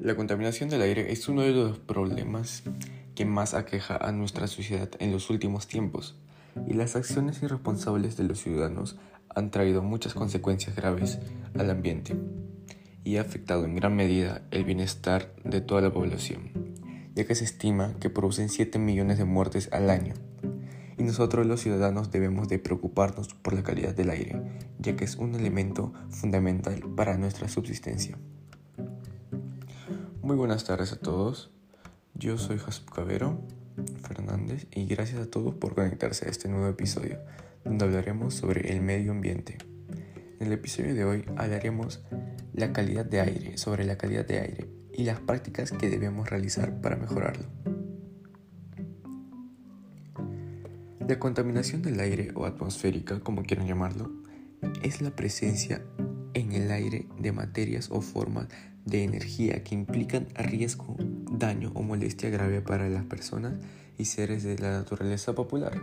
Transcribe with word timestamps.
La 0.00 0.14
contaminación 0.14 0.70
del 0.70 0.80
aire 0.80 1.12
es 1.12 1.28
uno 1.28 1.42
de 1.42 1.52
los 1.52 1.78
problemas 1.78 2.62
que 3.14 3.26
más 3.26 3.52
aqueja 3.52 3.98
a 3.98 4.12
nuestra 4.12 4.46
sociedad 4.46 4.88
en 4.98 5.12
los 5.12 5.28
últimos 5.28 5.66
tiempos, 5.68 6.16
y 6.66 6.72
las 6.72 6.96
acciones 6.96 7.42
irresponsables 7.42 8.16
de 8.16 8.24
los 8.24 8.40
ciudadanos 8.40 8.96
han 9.28 9.50
traído 9.50 9.82
muchas 9.82 10.14
consecuencias 10.14 10.74
graves 10.74 11.18
al 11.54 11.68
ambiente 11.68 12.16
y 13.04 13.18
ha 13.18 13.20
afectado 13.20 13.66
en 13.66 13.76
gran 13.76 13.94
medida 13.94 14.40
el 14.50 14.64
bienestar 14.64 15.34
de 15.44 15.60
toda 15.60 15.82
la 15.82 15.92
población, 15.92 16.50
ya 17.14 17.26
que 17.26 17.34
se 17.34 17.44
estima 17.44 17.94
que 18.00 18.08
producen 18.08 18.48
7 18.48 18.78
millones 18.78 19.18
de 19.18 19.26
muertes 19.26 19.68
al 19.70 19.90
año. 19.90 20.14
Y 20.96 21.02
nosotros 21.02 21.46
los 21.46 21.60
ciudadanos 21.60 22.10
debemos 22.10 22.48
de 22.48 22.58
preocuparnos 22.58 23.34
por 23.34 23.52
la 23.52 23.62
calidad 23.62 23.94
del 23.94 24.08
aire, 24.08 24.40
ya 24.78 24.96
que 24.96 25.04
es 25.04 25.16
un 25.16 25.34
elemento 25.34 25.92
fundamental 26.08 26.80
para 26.96 27.18
nuestra 27.18 27.50
subsistencia. 27.50 28.16
Muy 30.30 30.36
buenas 30.36 30.62
tardes 30.62 30.92
a 30.92 30.96
todos. 30.96 31.50
Yo 32.14 32.38
soy 32.38 32.58
Jasp 32.58 32.88
Cabero 32.88 33.42
Fernández 34.06 34.68
y 34.70 34.86
gracias 34.86 35.20
a 35.20 35.28
todos 35.28 35.56
por 35.56 35.74
conectarse 35.74 36.24
a 36.24 36.30
este 36.30 36.48
nuevo 36.48 36.68
episodio 36.68 37.18
donde 37.64 37.84
hablaremos 37.84 38.34
sobre 38.34 38.72
el 38.72 38.80
medio 38.80 39.10
ambiente. 39.10 39.58
En 40.38 40.46
el 40.46 40.52
episodio 40.52 40.94
de 40.94 41.04
hoy 41.04 41.24
hablaremos 41.36 42.04
la 42.52 42.72
calidad 42.72 43.04
de 43.04 43.20
aire, 43.20 43.58
sobre 43.58 43.84
la 43.84 43.98
calidad 43.98 44.24
de 44.24 44.38
aire 44.38 44.70
y 44.92 45.02
las 45.02 45.18
prácticas 45.18 45.72
que 45.72 45.90
debemos 45.90 46.30
realizar 46.30 46.80
para 46.80 46.94
mejorarlo. 46.94 47.46
La 51.00 51.18
contaminación 51.18 51.82
del 51.82 51.98
aire 51.98 52.30
o 52.36 52.46
atmosférica, 52.46 53.18
como 53.18 53.42
quieran 53.42 53.66
llamarlo, 53.66 54.12
es 54.84 55.02
la 55.02 55.10
presencia 55.10 55.82
en 56.34 56.52
el 56.52 56.70
aire 56.70 57.08
de 57.18 57.32
materias 57.32 57.88
o 57.90 58.00
formas 58.00 58.46
de 58.84 59.04
energía 59.04 59.62
que 59.62 59.74
implican 59.74 60.28
riesgo, 60.34 60.96
daño 61.30 61.70
o 61.74 61.82
molestia 61.82 62.30
grave 62.30 62.60
para 62.60 62.88
las 62.88 63.04
personas 63.04 63.54
y 63.98 64.06
seres 64.06 64.42
de 64.42 64.58
la 64.58 64.72
naturaleza 64.72 65.34
popular. 65.34 65.82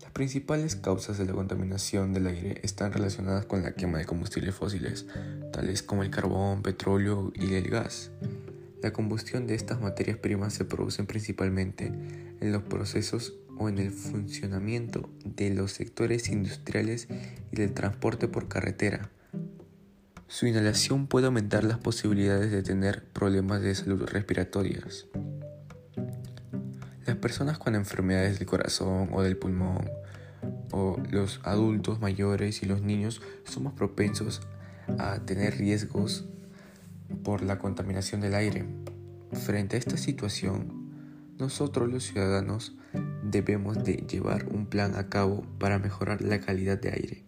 Las 0.00 0.10
principales 0.12 0.76
causas 0.76 1.18
de 1.18 1.26
la 1.26 1.32
contaminación 1.32 2.12
del 2.12 2.26
aire 2.26 2.60
están 2.62 2.92
relacionadas 2.92 3.46
con 3.46 3.62
la 3.62 3.74
quema 3.74 3.98
de 3.98 4.06
combustibles 4.06 4.54
fósiles, 4.54 5.06
tales 5.52 5.82
como 5.82 6.02
el 6.02 6.10
carbón, 6.10 6.62
petróleo 6.62 7.32
y 7.34 7.54
el 7.54 7.68
gas. 7.68 8.10
La 8.82 8.92
combustión 8.92 9.46
de 9.46 9.54
estas 9.54 9.80
materias 9.80 10.18
primas 10.18 10.54
se 10.54 10.64
produce 10.64 11.02
principalmente 11.04 11.86
en 11.86 12.52
los 12.52 12.62
procesos 12.62 13.34
o 13.58 13.68
en 13.68 13.78
el 13.78 13.90
funcionamiento 13.90 15.08
de 15.24 15.50
los 15.50 15.72
sectores 15.72 16.28
industriales 16.28 17.08
y 17.50 17.56
del 17.56 17.72
transporte 17.72 18.28
por 18.28 18.48
carretera, 18.48 19.10
su 20.28 20.46
inhalación 20.46 21.06
puede 21.06 21.26
aumentar 21.26 21.62
las 21.62 21.78
posibilidades 21.78 22.50
de 22.50 22.62
tener 22.62 23.04
problemas 23.04 23.62
de 23.62 23.74
salud 23.74 24.02
respiratorias. 24.06 25.06
Las 27.06 27.16
personas 27.16 27.58
con 27.58 27.76
enfermedades 27.76 28.38
del 28.38 28.48
corazón 28.48 29.10
o 29.12 29.22
del 29.22 29.36
pulmón, 29.36 29.88
o 30.72 31.00
los 31.10 31.40
adultos 31.44 32.00
mayores 32.00 32.62
y 32.62 32.66
los 32.66 32.82
niños 32.82 33.22
somos 33.44 33.72
propensos 33.72 34.42
a 34.98 35.20
tener 35.20 35.58
riesgos 35.58 36.26
por 37.22 37.42
la 37.42 37.58
contaminación 37.58 38.20
del 38.20 38.34
aire. 38.34 38.66
Frente 39.32 39.76
a 39.76 39.78
esta 39.78 39.96
situación, 39.96 40.90
nosotros 41.38 41.88
los 41.88 42.02
ciudadanos 42.02 42.74
debemos 43.22 43.84
de 43.84 44.04
llevar 44.08 44.46
un 44.48 44.66
plan 44.66 44.96
a 44.96 45.08
cabo 45.08 45.46
para 45.58 45.78
mejorar 45.78 46.20
la 46.22 46.40
calidad 46.40 46.80
de 46.80 46.90
aire 46.90 47.26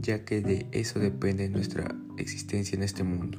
ya 0.00 0.24
que 0.24 0.40
de 0.40 0.66
eso 0.72 0.98
depende 0.98 1.48
nuestra 1.48 1.94
existencia 2.20 2.76
en 2.76 2.82
este 2.82 3.02
mundo. 3.02 3.38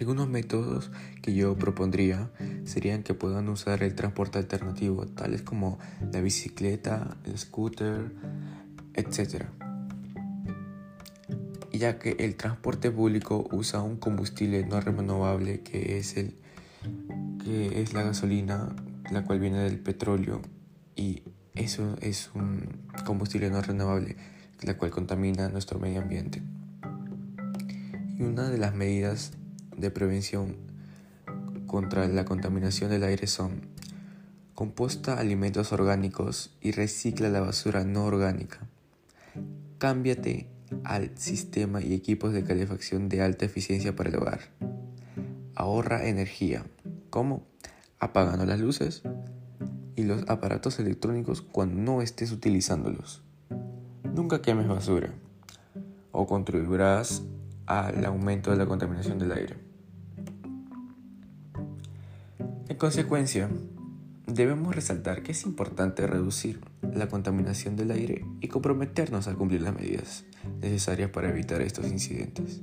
Algunos 0.00 0.28
métodos 0.28 0.90
que 1.22 1.34
yo 1.34 1.56
propondría 1.58 2.30
serían 2.64 3.02
que 3.02 3.14
puedan 3.14 3.48
usar 3.48 3.82
el 3.82 3.94
transporte 3.94 4.38
alternativo, 4.38 5.06
tales 5.06 5.42
como 5.42 5.78
la 6.12 6.20
bicicleta, 6.20 7.16
el 7.24 7.36
scooter, 7.36 8.12
etc. 8.94 9.46
Ya 11.72 11.98
que 11.98 12.16
el 12.20 12.36
transporte 12.36 12.90
público 12.90 13.48
usa 13.50 13.82
un 13.82 13.96
combustible 13.96 14.64
no 14.64 14.80
renovable 14.80 15.60
que 15.60 15.98
es 15.98 16.16
el 16.16 16.36
que 17.44 17.82
es 17.82 17.92
la 17.92 18.02
gasolina, 18.02 18.74
la 19.10 19.24
cual 19.24 19.40
viene 19.40 19.58
del 19.58 19.80
petróleo 19.80 20.42
y 20.94 21.22
eso 21.54 21.96
es 22.00 22.30
un 22.34 22.68
combustible 23.04 23.50
no 23.50 23.60
renovable 23.62 24.16
la 24.62 24.76
cual 24.76 24.90
contamina 24.90 25.48
nuestro 25.48 25.78
medio 25.78 26.00
ambiente. 26.00 26.42
Y 28.18 28.24
una 28.24 28.50
de 28.50 28.58
las 28.58 28.74
medidas 28.74 29.32
de 29.76 29.92
prevención 29.92 30.56
contra 31.68 32.08
la 32.08 32.24
contaminación 32.24 32.90
del 32.90 33.04
aire 33.04 33.28
son 33.28 33.60
composta 34.54 35.20
alimentos 35.20 35.72
orgánicos 35.72 36.50
y 36.60 36.72
recicla 36.72 37.28
la 37.28 37.40
basura 37.40 37.84
no 37.84 38.06
orgánica. 38.06 38.66
Cámbiate 39.78 40.48
al 40.82 41.16
sistema 41.16 41.80
y 41.80 41.94
equipos 41.94 42.32
de 42.32 42.42
calefacción 42.42 43.08
de 43.08 43.22
alta 43.22 43.44
eficiencia 43.44 43.94
para 43.94 44.08
el 44.10 44.16
hogar. 44.16 44.40
Ahorra 45.54 46.08
energía. 46.08 46.64
¿Cómo? 47.10 47.46
Apagando 48.00 48.46
las 48.46 48.58
luces 48.58 49.02
y 49.94 50.02
los 50.02 50.28
aparatos 50.28 50.80
electrónicos 50.80 51.40
cuando 51.40 51.80
no 51.80 52.02
estés 52.02 52.32
utilizándolos. 52.32 53.22
Nunca 54.12 54.42
quemes 54.42 54.66
basura 54.66 55.12
o 56.10 56.26
contribuirás 56.26 57.22
al 57.68 58.02
aumento 58.06 58.50
de 58.50 58.56
la 58.56 58.66
contaminación 58.66 59.18
del 59.18 59.32
aire. 59.32 59.56
En 62.68 62.76
consecuencia, 62.78 63.50
debemos 64.26 64.74
resaltar 64.74 65.22
que 65.22 65.32
es 65.32 65.44
importante 65.44 66.06
reducir 66.06 66.60
la 66.94 67.08
contaminación 67.08 67.76
del 67.76 67.90
aire 67.90 68.24
y 68.40 68.48
comprometernos 68.48 69.28
a 69.28 69.34
cumplir 69.34 69.60
las 69.60 69.74
medidas 69.74 70.24
necesarias 70.62 71.10
para 71.10 71.28
evitar 71.28 71.60
estos 71.60 71.88
incidentes 71.88 72.62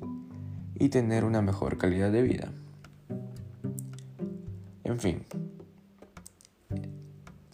y 0.79 0.89
tener 0.89 1.23
una 1.23 1.43
mejor 1.43 1.77
calidad 1.77 2.11
de 2.11 2.23
vida. 2.23 2.51
En 4.83 4.99
fin, 4.99 5.23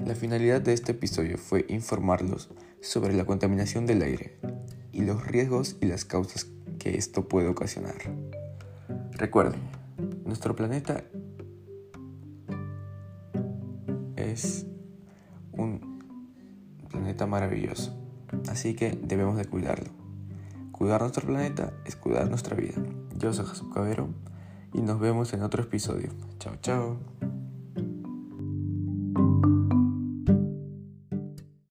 la 0.06 0.16
finalidad 0.16 0.62
de 0.62 0.72
este 0.72 0.94
episodio 0.94 1.38
fue 1.38 1.66
informarlos 1.68 2.50
sobre 2.79 3.13
la 3.13 3.25
contaminación 3.25 3.85
del 3.85 4.03
aire 4.03 4.38
y 4.94 5.01
los 5.01 5.25
riesgos 5.28 5.75
y 5.81 5.88
las 5.88 6.06
causas 6.06 6.45
que 6.81 6.97
esto 6.97 7.28
puede 7.28 7.47
ocasionar. 7.47 7.94
Recuerden, 9.12 9.62
nuestro 10.25 10.56
planeta 10.56 11.03
es 14.16 14.66
un 15.52 16.00
planeta 16.90 17.28
maravilloso, 17.28 17.96
así 18.50 18.74
que 18.74 18.97
debemos 19.00 19.38
de 19.38 19.46
cuidarlo. 19.46 19.92
Cuidar 20.72 21.02
nuestro 21.02 21.28
planeta 21.28 21.72
es 21.86 21.96
cuidar 21.96 22.28
nuestra 22.28 22.56
vida. 22.56 22.81
Yo 23.16 23.31
soy 23.31 23.46
Jesús 23.46 23.68
Cabero 23.72 24.09
y 24.74 24.81
nos 24.81 25.00
vemos 25.00 25.34
en 25.34 25.44
otro 25.44 25.62
episodio. 25.62 26.09
Chao, 26.40 26.56
chao. 26.63 27.20